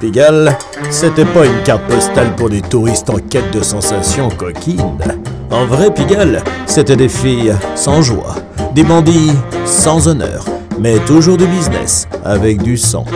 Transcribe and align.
Pigalle, 0.00 0.56
c'était 0.90 1.24
pas 1.24 1.44
une 1.44 1.62
carte 1.64 1.82
postale 1.82 2.32
pour 2.36 2.48
des 2.48 2.60
touristes 2.60 3.10
en 3.10 3.18
quête 3.18 3.50
de 3.52 3.62
sensations 3.62 4.28
coquines. 4.28 4.98
En 5.50 5.66
vrai, 5.66 5.92
Pigalle, 5.92 6.42
c'était 6.66 6.94
des 6.94 7.08
filles 7.08 7.54
sans 7.74 8.00
joie, 8.00 8.36
des 8.74 8.84
bandits 8.84 9.32
sans 9.64 10.06
honneur, 10.06 10.44
mais 10.78 10.98
toujours 11.00 11.36
du 11.36 11.46
business, 11.46 12.06
avec 12.24 12.62
du 12.62 12.76
sang. 12.76 13.06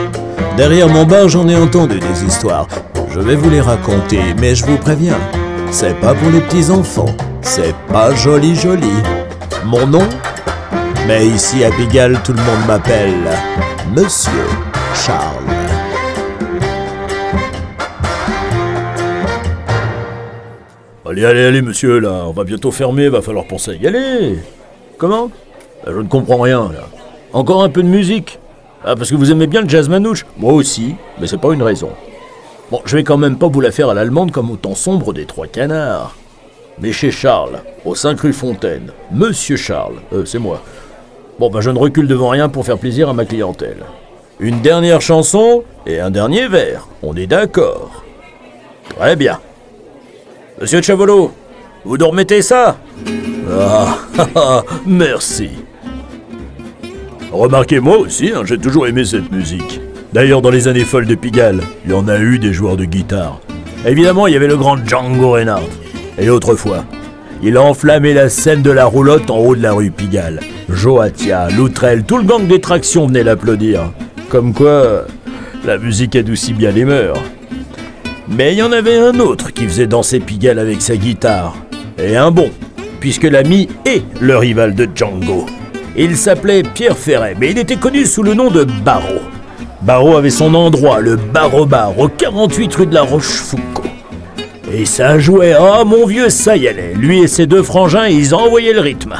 Derrière 0.57 0.89
mon 0.89 1.05
bar, 1.05 1.29
j'en 1.29 1.47
ai 1.47 1.55
entendu 1.55 1.99
des 1.99 2.25
histoires. 2.25 2.67
Je 3.13 3.19
vais 3.19 3.35
vous 3.35 3.49
les 3.49 3.61
raconter, 3.61 4.21
mais 4.39 4.53
je 4.53 4.65
vous 4.65 4.77
préviens, 4.77 5.19
c'est 5.71 5.97
pas 6.01 6.13
pour 6.13 6.31
les 6.31 6.41
petits 6.41 6.69
enfants. 6.69 7.15
C'est 7.41 7.75
pas 7.91 8.13
joli 8.13 8.55
joli. 8.55 8.91
Mon 9.65 9.87
nom? 9.87 10.07
Mais 11.07 11.25
ici 11.27 11.63
à 11.63 11.71
Pigalle, 11.71 12.19
tout 12.25 12.33
le 12.33 12.39
monde 12.39 12.67
m'appelle 12.67 13.29
Monsieur 13.95 14.31
Charles. 14.95 15.62
Allez, 21.13 21.25
allez, 21.25 21.45
allez, 21.45 21.61
monsieur, 21.61 21.99
là, 21.99 22.23
on 22.25 22.31
va 22.31 22.43
bientôt 22.43 22.71
fermer, 22.71 23.07
va 23.07 23.21
falloir 23.21 23.45
penser 23.45 23.69
à 23.69 23.73
y 23.75 23.85
aller. 23.85 24.39
Comment? 24.97 25.29
Ah, 25.85 25.91
Je 25.91 25.99
ne 25.99 26.07
comprends 26.07 26.41
rien, 26.41 26.71
là. 26.73 26.87
Encore 27.33 27.61
un 27.61 27.69
peu 27.69 27.83
de 27.83 27.87
musique? 27.87 28.39
Ah, 28.83 28.95
parce 28.95 29.11
que 29.11 29.15
vous 29.15 29.29
aimez 29.31 29.45
bien 29.45 29.61
le 29.61 29.69
jazz 29.69 29.89
manouche? 29.89 30.25
Moi 30.39 30.53
aussi, 30.53 30.95
mais 31.21 31.27
c'est 31.27 31.37
pas 31.37 31.53
une 31.53 31.61
raison. 31.61 31.91
Bon, 32.71 32.81
je 32.85 32.97
vais 32.97 33.03
quand 33.03 33.17
même 33.17 33.37
pas 33.37 33.47
vous 33.47 33.61
la 33.61 33.69
faire 33.69 33.89
à 33.89 33.93
l'allemande 33.93 34.31
comme 34.31 34.49
au 34.49 34.55
temps 34.55 34.73
sombre 34.73 35.13
des 35.13 35.25
Trois 35.25 35.45
Canards. 35.45 36.15
Mais 36.79 36.91
chez 36.91 37.11
Charles, 37.11 37.59
au 37.85 37.93
5 37.93 38.19
rue 38.19 38.33
Fontaine, 38.33 38.91
Monsieur 39.11 39.55
Charles, 39.55 40.01
euh, 40.13 40.25
c'est 40.25 40.39
moi. 40.39 40.63
Bon, 41.37 41.51
ben 41.51 41.61
je 41.61 41.69
ne 41.69 41.77
recule 41.77 42.07
devant 42.07 42.29
rien 42.29 42.49
pour 42.49 42.65
faire 42.65 42.79
plaisir 42.79 43.07
à 43.07 43.13
ma 43.13 43.25
clientèle. 43.25 43.83
Une 44.39 44.61
dernière 44.61 45.01
chanson 45.01 45.63
et 45.85 45.99
un 45.99 46.09
dernier 46.09 46.47
verre, 46.47 46.87
on 47.03 47.15
est 47.15 47.27
d'accord 47.27 48.03
Très 48.97 49.15
bien. 49.15 49.39
Monsieur 50.61 50.81
Chavolo, 50.81 51.33
vous 51.83 51.97
nous 51.97 52.07
remettez 52.07 52.41
ça? 52.41 52.77
Ah, 53.51 53.97
merci. 54.85 55.49
Remarquez, 57.31 57.79
moi 57.79 57.97
aussi, 57.97 58.31
hein, 58.33 58.43
j'ai 58.45 58.57
toujours 58.57 58.87
aimé 58.87 59.03
cette 59.03 59.31
musique. 59.31 59.81
D'ailleurs, 60.13 60.41
dans 60.41 60.51
les 60.51 60.67
années 60.67 60.85
folles 60.85 61.07
de 61.07 61.15
Pigalle, 61.15 61.61
il 61.85 61.91
y 61.91 61.93
en 61.93 62.07
a 62.07 62.19
eu 62.19 62.37
des 62.37 62.53
joueurs 62.53 62.77
de 62.77 62.85
guitare. 62.85 63.39
Évidemment, 63.85 64.27
il 64.27 64.33
y 64.33 64.35
avait 64.35 64.47
le 64.47 64.55
grand 64.55 64.77
Django 64.77 65.31
Reinhardt. 65.31 65.67
Et 66.19 66.29
autrefois, 66.29 66.85
il 67.41 67.57
a 67.57 67.63
enflammé 67.63 68.13
la 68.13 68.29
scène 68.29 68.61
de 68.61 68.69
la 68.69 68.85
roulotte 68.85 69.31
en 69.31 69.39
haut 69.39 69.55
de 69.55 69.63
la 69.63 69.73
rue 69.73 69.89
Pigalle. 69.89 70.39
Joatia, 70.69 71.49
Loutrel, 71.49 72.03
tout 72.03 72.17
le 72.17 72.23
gang 72.23 72.45
des 72.45 72.61
tractions 72.61 73.07
venait 73.07 73.23
l'applaudir. 73.23 73.91
Comme 74.29 74.53
quoi, 74.53 75.05
la 75.65 75.79
musique 75.79 76.15
adoucit 76.15 76.53
bien 76.53 76.71
les 76.71 76.85
mœurs. 76.85 77.19
Mais 78.27 78.53
il 78.53 78.59
y 78.59 78.63
en 78.63 78.71
avait 78.71 78.97
un 78.97 79.19
autre 79.19 79.51
qui 79.51 79.65
faisait 79.65 79.87
danser 79.87 80.19
Pigalle 80.19 80.59
avec 80.59 80.81
sa 80.81 80.95
guitare. 80.95 81.55
Et 81.97 82.15
un 82.15 82.31
bon, 82.31 82.49
puisque 82.99 83.23
l'ami 83.23 83.67
est 83.85 84.03
le 84.21 84.37
rival 84.37 84.75
de 84.75 84.87
Django. 84.93 85.45
Il 85.95 86.17
s'appelait 86.17 86.63
Pierre 86.63 86.97
Ferret, 86.97 87.35
mais 87.39 87.51
il 87.51 87.57
était 87.59 87.75
connu 87.75 88.05
sous 88.05 88.23
le 88.23 88.33
nom 88.33 88.49
de 88.49 88.63
Barreau. 88.63 89.21
Barreau 89.81 90.15
avait 90.15 90.29
son 90.29 90.55
endroit, 90.55 91.01
le 91.01 91.17
Barreau 91.17 91.65
Bar, 91.65 91.99
au 91.99 92.07
48 92.07 92.75
rue 92.75 92.85
de 92.87 92.93
la 92.93 93.01
Rochefoucauld. 93.01 93.83
Et 94.73 94.85
ça 94.85 95.19
jouait, 95.19 95.53
oh 95.59 95.83
mon 95.85 96.05
vieux, 96.05 96.29
ça 96.29 96.55
y 96.55 96.67
allait. 96.67 96.93
Lui 96.95 97.21
et 97.21 97.27
ses 97.27 97.45
deux 97.45 97.61
frangins, 97.61 98.07
ils 98.07 98.33
envoyaient 98.33 98.73
le 98.73 98.79
rythme. 98.79 99.15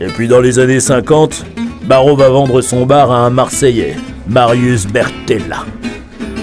Et 0.00 0.06
puis 0.06 0.26
dans 0.26 0.40
les 0.40 0.58
années 0.58 0.80
50, 0.80 1.44
Barreau 1.84 2.16
va 2.16 2.30
vendre 2.30 2.62
son 2.62 2.86
bar 2.86 3.12
à 3.12 3.18
un 3.18 3.30
Marseillais, 3.30 3.96
Marius 4.26 4.86
Bertella. 4.86 5.66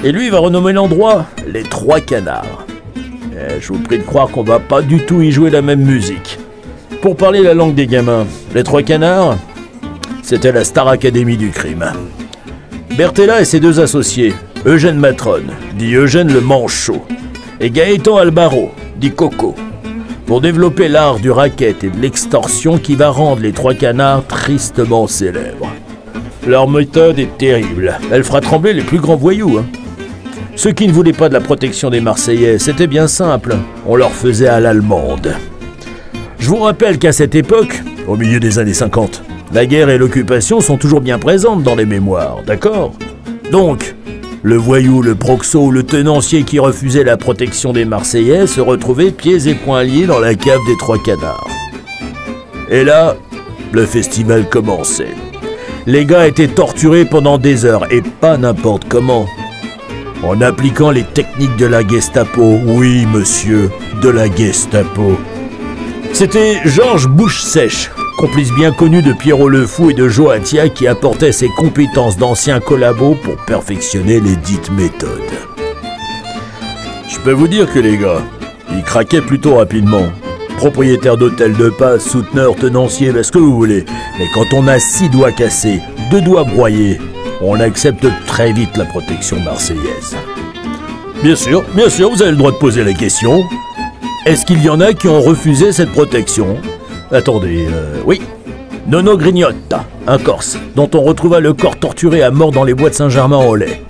Et 0.03 0.11
lui 0.11 0.29
va 0.29 0.39
renommer 0.39 0.71
l'endroit 0.73 1.25
Les 1.45 1.63
Trois 1.63 1.99
Canards. 1.99 2.65
Et 3.33 3.59
je 3.59 3.73
vous 3.73 3.79
prie 3.79 3.97
de 3.97 4.03
croire 4.03 4.29
qu'on 4.29 4.43
va 4.43 4.59
pas 4.59 4.81
du 4.81 5.05
tout 5.05 5.21
y 5.21 5.31
jouer 5.31 5.49
la 5.49 5.61
même 5.61 5.81
musique. 5.83 6.39
Pour 7.01 7.15
parler 7.15 7.41
la 7.41 7.53
langue 7.53 7.75
des 7.75 7.87
gamins, 7.87 8.25
Les 8.55 8.63
Trois 8.63 8.81
Canards, 8.81 9.37
c'était 10.23 10.51
la 10.51 10.63
Star 10.63 10.87
Academy 10.87 11.35
du 11.37 11.49
crime. 11.49 11.85
Bertella 12.97 13.41
et 13.41 13.45
ses 13.45 13.59
deux 13.59 13.79
associés, 13.79 14.33
Eugène 14.65 14.97
Matrone, 14.97 15.51
dit 15.75 15.95
Eugène 15.95 16.31
le 16.31 16.41
Manchot, 16.41 17.05
et 17.59 17.69
Gaëtan 17.69 18.17
Albaro, 18.17 18.71
dit 18.97 19.11
Coco, 19.11 19.55
pour 20.25 20.41
développer 20.41 20.87
l'art 20.87 21.19
du 21.19 21.31
racket 21.31 21.83
et 21.83 21.89
de 21.89 21.99
l'extorsion 21.99 22.77
qui 22.77 22.95
va 22.95 23.09
rendre 23.09 23.41
les 23.41 23.51
Trois 23.51 23.73
Canards 23.73 24.27
tristement 24.27 25.07
célèbres. 25.07 25.69
Leur 26.47 26.69
méthode 26.69 27.19
est 27.19 27.37
terrible, 27.37 27.97
elle 28.11 28.23
fera 28.23 28.39
trembler 28.41 28.73
les 28.73 28.83
plus 28.83 28.99
grands 28.99 29.17
voyous. 29.17 29.57
hein. 29.59 29.65
Ceux 30.59 30.73
qui 30.73 30.89
ne 30.89 30.91
voulaient 30.91 31.13
pas 31.13 31.29
de 31.29 31.33
la 31.33 31.39
protection 31.39 31.89
des 31.89 32.01
Marseillais, 32.01 32.59
c'était 32.59 32.85
bien 32.85 33.07
simple, 33.07 33.55
on 33.87 33.95
leur 33.95 34.11
faisait 34.11 34.49
à 34.49 34.59
l'allemande. 34.59 35.33
Je 36.37 36.49
vous 36.49 36.57
rappelle 36.57 36.99
qu'à 36.99 37.13
cette 37.13 37.33
époque, 37.33 37.81
au 38.09 38.17
milieu 38.17 38.41
des 38.41 38.59
années 38.59 38.73
50, 38.73 39.23
la 39.53 39.65
guerre 39.65 39.89
et 39.89 39.97
l'occupation 39.97 40.59
sont 40.59 40.75
toujours 40.75 40.99
bien 40.99 41.17
présentes 41.17 41.63
dans 41.63 41.75
les 41.75 41.85
mémoires, 41.85 42.39
d'accord? 42.45 42.91
Donc, 43.53 43.95
le 44.43 44.57
voyou, 44.57 45.01
le 45.01 45.15
proxo 45.15 45.71
le 45.71 45.83
tenancier 45.83 46.43
qui 46.43 46.59
refusait 46.59 47.05
la 47.05 47.15
protection 47.15 47.71
des 47.71 47.85
Marseillais 47.85 48.45
se 48.45 48.59
retrouvait 48.59 49.11
pieds 49.11 49.47
et 49.47 49.55
poings 49.55 49.83
liés 49.83 50.07
dans 50.07 50.19
la 50.19 50.35
cave 50.35 50.59
des 50.67 50.75
Trois 50.77 51.01
Canards. 51.01 51.47
Et 52.69 52.83
là, 52.83 53.15
le 53.71 53.85
festival 53.85 54.49
commençait. 54.49 55.15
Les 55.87 56.03
gars 56.03 56.27
étaient 56.27 56.49
torturés 56.49 57.05
pendant 57.05 57.37
des 57.37 57.63
heures, 57.63 57.89
et 57.93 58.01
pas 58.01 58.35
n'importe 58.35 58.89
comment. 58.89 59.25
En 60.21 60.41
appliquant 60.41 60.91
les 60.91 61.03
techniques 61.03 61.55
de 61.55 61.65
la 61.65 61.87
Gestapo, 61.87 62.59
oui 62.65 63.05
monsieur, 63.05 63.71
de 64.01 64.09
la 64.09 64.33
Gestapo. 64.33 65.17
C'était 66.11 66.57
Georges 66.65 67.07
Bouche-Sèche, 67.07 67.89
complice 68.17 68.51
bien 68.51 68.71
connu 68.73 69.01
de 69.01 69.13
Pierrot 69.13 69.47
le 69.47 69.65
Fou 69.65 69.91
et 69.91 69.93
de 69.93 70.09
Joatia 70.09 70.67
qui 70.67 70.87
apportait 70.87 71.31
ses 71.31 71.47
compétences 71.49 72.17
d'ancien 72.17 72.59
collabo 72.59 73.15
pour 73.15 73.37
perfectionner 73.45 74.19
les 74.19 74.35
dites 74.35 74.69
méthodes. 74.71 75.09
Je 77.07 77.17
peux 77.19 77.31
vous 77.31 77.47
dire 77.47 77.71
que 77.71 77.79
les 77.79 77.97
gars, 77.97 78.21
ils 78.71 78.83
craquaient 78.83 79.21
plutôt 79.21 79.55
rapidement. 79.55 80.07
Propriétaire 80.57 81.15
d'hôtel 81.15 81.53
de 81.53 81.69
passe, 81.69 82.03
souteneur, 82.03 82.55
tenancier, 82.55 83.13
ben, 83.13 83.23
ce 83.23 83.31
que 83.31 83.39
vous 83.39 83.55
voulez. 83.55 83.85
Mais 84.19 84.25
quand 84.33 84.53
on 84.53 84.67
a 84.67 84.79
six 84.79 85.07
doigts 85.07 85.31
cassés, 85.31 85.79
deux 86.11 86.21
doigts 86.21 86.43
broyés, 86.43 86.99
on 87.41 87.59
accepte 87.59 88.05
très 88.25 88.51
vite 88.51 88.75
la 88.77 88.85
protection 88.85 89.39
marseillaise. 89.39 90.15
Bien 91.23 91.35
sûr, 91.35 91.63
bien 91.75 91.89
sûr, 91.89 92.09
vous 92.09 92.21
avez 92.21 92.31
le 92.31 92.37
droit 92.37 92.51
de 92.51 92.57
poser 92.57 92.83
la 92.83 92.93
question. 92.93 93.43
Est-ce 94.25 94.45
qu'il 94.45 94.61
y 94.63 94.69
en 94.69 94.79
a 94.79 94.93
qui 94.93 95.07
ont 95.07 95.21
refusé 95.21 95.71
cette 95.71 95.91
protection? 95.91 96.57
Attendez, 97.11 97.67
euh, 97.71 98.01
oui. 98.05 98.21
Nono 98.87 99.17
Grignotta, 99.17 99.85
un 100.07 100.17
Corse, 100.17 100.57
dont 100.75 100.89
on 100.93 101.01
retrouva 101.01 101.39
le 101.39 101.53
corps 101.53 101.77
torturé 101.77 102.23
à 102.23 102.31
mort 102.31 102.51
dans 102.51 102.63
les 102.63 102.73
bois 102.73 102.89
de 102.89 102.95
Saint-Germain-en-Laye. 102.95 103.81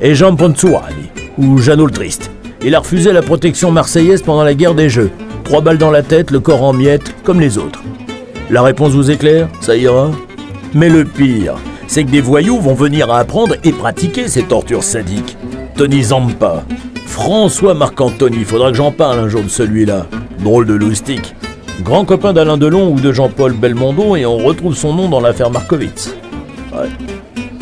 Et 0.00 0.14
Jean 0.14 0.34
Ponzuani, 0.34 1.10
ou 1.38 1.58
Jeannot 1.58 1.86
le 1.86 1.92
Triste. 1.92 2.30
Il 2.62 2.74
a 2.74 2.80
refusé 2.80 3.12
la 3.12 3.22
protection 3.22 3.70
marseillaise 3.70 4.22
pendant 4.22 4.42
la 4.42 4.54
guerre 4.54 4.74
des 4.74 4.88
Jeux. 4.88 5.10
Trois 5.44 5.60
balles 5.60 5.78
dans 5.78 5.90
la 5.90 6.02
tête, 6.02 6.30
le 6.30 6.40
corps 6.40 6.62
en 6.62 6.72
miettes, 6.72 7.14
comme 7.24 7.40
les 7.40 7.58
autres. 7.58 7.82
La 8.50 8.62
réponse 8.62 8.92
vous 8.92 9.10
est 9.10 9.16
claire 9.16 9.48
Ça 9.60 9.76
ira? 9.76 10.10
Mais 10.74 10.88
le 10.88 11.04
pire, 11.04 11.54
c'est 11.94 12.02
que 12.02 12.10
des 12.10 12.20
voyous 12.20 12.58
vont 12.58 12.74
venir 12.74 13.08
apprendre 13.08 13.54
et 13.62 13.70
pratiquer 13.70 14.26
ces 14.26 14.42
tortures 14.42 14.82
sadiques. 14.82 15.36
Tony 15.76 16.02
Zampa, 16.02 16.64
François 17.06 17.72
Marc-Antony, 17.72 18.42
faudra 18.42 18.72
que 18.72 18.76
j'en 18.76 18.90
parle 18.90 19.20
un 19.20 19.28
jour 19.28 19.44
de 19.44 19.48
celui-là. 19.48 20.08
Drôle 20.40 20.66
de 20.66 20.74
loustique. 20.74 21.36
Grand 21.84 22.04
copain 22.04 22.32
d'Alain 22.32 22.56
Delon 22.56 22.92
ou 22.92 22.98
de 22.98 23.12
Jean-Paul 23.12 23.52
Belmondo 23.52 24.16
et 24.16 24.26
on 24.26 24.38
retrouve 24.38 24.74
son 24.74 24.92
nom 24.92 25.08
dans 25.08 25.20
l'affaire 25.20 25.50
Markovitz. 25.50 26.16
Ouais. 26.72 26.88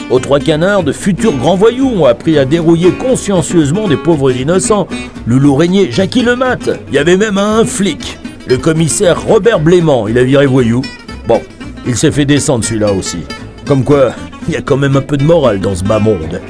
Aux 0.08 0.18
trois 0.18 0.40
canards, 0.40 0.82
de 0.82 0.92
futurs 0.92 1.36
grands 1.36 1.56
voyous 1.56 1.90
ont 1.90 2.06
appris 2.06 2.38
à 2.38 2.46
dérouiller 2.46 2.92
consciencieusement 2.92 3.86
des 3.86 3.98
pauvres 3.98 4.32
innocents. 4.34 4.88
Loulou 5.26 5.56
Régnier, 5.56 5.90
Jackie 5.90 6.22
Lemat, 6.22 6.70
il 6.88 6.94
y 6.94 6.98
avait 6.98 7.18
même 7.18 7.36
un 7.36 7.66
flic. 7.66 8.18
Le 8.46 8.56
commissaire 8.56 9.26
Robert 9.26 9.60
Blément, 9.60 10.08
il 10.08 10.16
a 10.16 10.24
viré 10.24 10.46
voyou. 10.46 10.80
Bon, 11.28 11.42
il 11.86 11.96
s'est 11.96 12.10
fait 12.10 12.24
descendre 12.24 12.64
celui-là 12.64 12.94
aussi. 12.94 13.18
Comme 13.66 13.84
quoi, 13.84 14.12
il 14.48 14.54
y 14.54 14.56
a 14.56 14.60
quand 14.60 14.76
même 14.76 14.96
un 14.96 15.00
peu 15.02 15.16
de 15.16 15.24
morale 15.24 15.60
dans 15.60 15.74
ce 15.74 15.84
bas 15.84 15.98
monde. 15.98 16.40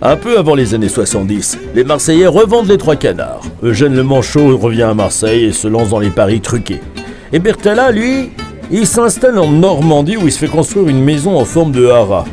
Un 0.00 0.16
peu 0.16 0.38
avant 0.38 0.54
les 0.54 0.74
années 0.74 0.88
70, 0.88 1.58
les 1.74 1.82
Marseillais 1.82 2.26
revendent 2.26 2.68
les 2.68 2.78
trois 2.78 2.94
canards. 2.94 3.42
Eugène 3.62 3.94
Le 3.94 4.02
Manchot 4.02 4.56
revient 4.56 4.82
à 4.82 4.94
Marseille 4.94 5.46
et 5.46 5.52
se 5.52 5.66
lance 5.66 5.88
dans 5.88 5.98
les 5.98 6.10
paris 6.10 6.40
truqués. 6.40 6.80
Et 7.32 7.38
Bertella, 7.40 7.90
lui, 7.90 8.30
il 8.70 8.86
s'installe 8.86 9.38
en 9.38 9.50
Normandie 9.50 10.16
où 10.16 10.26
il 10.26 10.32
se 10.32 10.38
fait 10.38 10.46
construire 10.46 10.88
une 10.88 11.02
maison 11.02 11.36
en 11.36 11.44
forme 11.44 11.72
de 11.72 11.86
haras. 11.88 12.26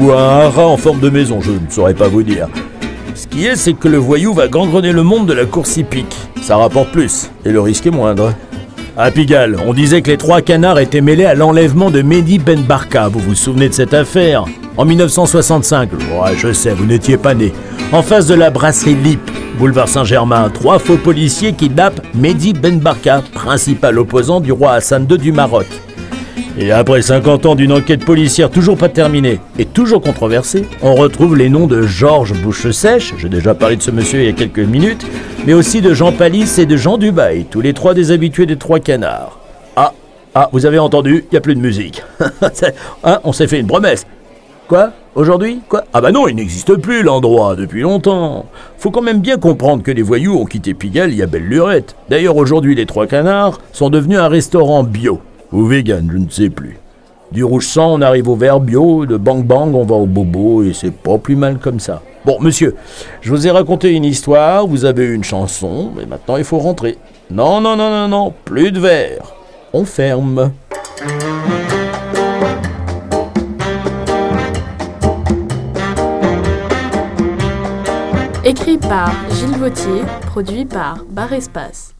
Ou 0.00 0.10
un 0.10 0.16
haras 0.16 0.64
en 0.64 0.76
forme 0.76 1.00
de 1.00 1.10
maison, 1.10 1.40
je 1.40 1.52
ne 1.52 1.70
saurais 1.70 1.94
pas 1.94 2.08
vous 2.08 2.22
dire. 2.22 2.48
Ce 3.14 3.26
qui 3.26 3.44
est, 3.46 3.56
c'est 3.56 3.74
que 3.74 3.88
le 3.88 3.98
voyou 3.98 4.32
va 4.32 4.48
gangrener 4.48 4.92
le 4.92 5.02
monde 5.02 5.26
de 5.26 5.34
la 5.34 5.44
course 5.44 5.76
hippique. 5.76 6.16
Ça 6.40 6.56
rapporte 6.56 6.90
plus, 6.90 7.30
et 7.44 7.50
le 7.50 7.60
risque 7.60 7.86
est 7.86 7.90
moindre. 7.90 8.32
À 8.94 9.10
Pigalle, 9.10 9.56
on 9.66 9.72
disait 9.72 10.02
que 10.02 10.10
les 10.10 10.18
trois 10.18 10.42
canards 10.42 10.78
étaient 10.78 11.00
mêlés 11.00 11.24
à 11.24 11.34
l'enlèvement 11.34 11.90
de 11.90 12.02
Mehdi 12.02 12.38
Ben 12.38 12.60
Barka. 12.60 13.08
Vous 13.08 13.20
vous 13.20 13.34
souvenez 13.34 13.70
de 13.70 13.74
cette 13.74 13.94
affaire? 13.94 14.44
En 14.76 14.84
1965, 14.84 15.92
ouais, 15.92 16.36
je 16.36 16.52
sais, 16.52 16.74
vous 16.74 16.84
n'étiez 16.84 17.16
pas 17.16 17.32
né. 17.32 17.54
En 17.90 18.02
face 18.02 18.26
de 18.26 18.34
la 18.34 18.50
brasserie 18.50 18.94
Lip, 18.94 19.20
boulevard 19.58 19.88
Saint-Germain, 19.88 20.50
trois 20.50 20.78
faux 20.78 20.98
policiers 20.98 21.54
kidnappent 21.54 22.02
Mehdi 22.14 22.52
Ben 22.52 22.80
Barka, 22.80 23.22
principal 23.32 23.98
opposant 23.98 24.40
du 24.40 24.52
roi 24.52 24.72
Hassan 24.72 25.06
II 25.10 25.16
du 25.16 25.32
Maroc. 25.32 25.66
Et 26.58 26.70
après 26.70 27.02
50 27.02 27.46
ans 27.46 27.54
d'une 27.54 27.72
enquête 27.72 28.04
policière 28.04 28.50
toujours 28.50 28.76
pas 28.76 28.88
terminée 28.88 29.40
et 29.58 29.64
toujours 29.64 30.00
controversée, 30.00 30.66
on 30.82 30.94
retrouve 30.94 31.36
les 31.36 31.48
noms 31.48 31.66
de 31.66 31.82
Georges 31.82 32.34
Bouche-Sèche, 32.34 33.14
j'ai 33.18 33.28
déjà 33.28 33.54
parlé 33.54 33.76
de 33.76 33.82
ce 33.82 33.90
monsieur 33.90 34.20
il 34.20 34.26
y 34.26 34.28
a 34.28 34.32
quelques 34.32 34.58
minutes, 34.58 35.06
mais 35.46 35.54
aussi 35.54 35.80
de 35.80 35.94
Jean 35.94 36.12
Palis 36.12 36.58
et 36.58 36.66
de 36.66 36.76
Jean 36.76 36.98
Dubail, 36.98 37.46
tous 37.50 37.60
les 37.60 37.72
trois 37.72 37.94
des 37.94 38.10
habitués 38.10 38.46
des 38.46 38.56
Trois 38.56 38.80
Canards. 38.80 39.38
Ah, 39.76 39.92
ah, 40.34 40.48
vous 40.52 40.66
avez 40.66 40.78
entendu, 40.78 41.24
il 41.24 41.32
n'y 41.32 41.38
a 41.38 41.40
plus 41.40 41.54
de 41.54 41.60
musique. 41.60 42.02
hein, 43.04 43.20
on 43.24 43.32
s'est 43.32 43.46
fait 43.46 43.60
une 43.60 43.66
promesse. 43.66 44.06
Quoi 44.68 44.92
Aujourd'hui 45.14 45.60
Quoi? 45.68 45.84
Ah 45.92 46.00
bah 46.00 46.12
non, 46.12 46.28
il 46.28 46.36
n'existe 46.36 46.76
plus 46.76 47.02
l'endroit 47.02 47.54
depuis 47.56 47.82
longtemps. 47.82 48.46
Faut 48.78 48.90
quand 48.90 49.02
même 49.02 49.20
bien 49.20 49.36
comprendre 49.36 49.82
que 49.82 49.90
les 49.90 50.00
voyous 50.00 50.38
ont 50.38 50.46
quitté 50.46 50.72
Pigalle 50.72 51.10
il 51.10 51.18
y 51.18 51.22
a 51.22 51.26
belle 51.26 51.46
lurette. 51.46 51.96
D'ailleurs, 52.08 52.36
aujourd'hui, 52.36 52.74
les 52.74 52.86
Trois 52.86 53.06
Canards 53.06 53.60
sont 53.72 53.90
devenus 53.90 54.18
un 54.18 54.28
restaurant 54.28 54.84
bio. 54.84 55.20
Ou 55.52 55.66
vegan, 55.66 56.08
je 56.10 56.18
ne 56.18 56.30
sais 56.30 56.50
plus. 56.50 56.78
Du 57.30 57.44
rouge 57.44 57.66
sang, 57.66 57.94
on 57.94 58.00
arrive 58.02 58.28
au 58.28 58.36
vert 58.36 58.60
bio, 58.60 59.06
de 59.06 59.16
bang 59.16 59.44
bang, 59.44 59.74
on 59.74 59.84
va 59.84 59.94
au 59.96 60.06
bobo, 60.06 60.62
et 60.62 60.72
c'est 60.72 60.90
pas 60.90 61.18
plus 61.18 61.36
mal 61.36 61.58
comme 61.58 61.80
ça. 61.80 62.02
Bon, 62.24 62.38
monsieur, 62.40 62.76
je 63.20 63.30
vous 63.30 63.46
ai 63.46 63.50
raconté 63.50 63.92
une 63.92 64.04
histoire, 64.04 64.66
vous 64.66 64.84
avez 64.84 65.04
eu 65.04 65.14
une 65.14 65.24
chanson, 65.24 65.90
mais 65.96 66.06
maintenant 66.06 66.36
il 66.36 66.44
faut 66.44 66.58
rentrer. 66.58 66.96
Non, 67.30 67.60
non, 67.60 67.76
non, 67.76 67.90
non, 67.90 68.08
non, 68.08 68.32
plus 68.44 68.70
de 68.70 68.80
verre. 68.80 69.32
On 69.72 69.84
ferme. 69.84 70.52
Écrit 78.44 78.76
par 78.76 79.12
Gilles 79.30 79.58
Vautier, 79.58 80.02
produit 80.26 80.64
par 80.64 80.98
Bar 81.10 81.32
Espace. 81.32 81.91